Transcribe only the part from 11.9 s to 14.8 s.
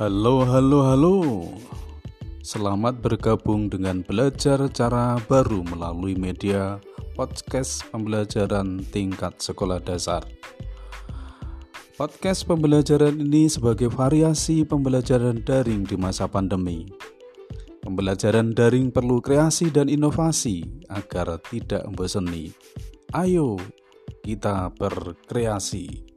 Podcast pembelajaran ini sebagai variasi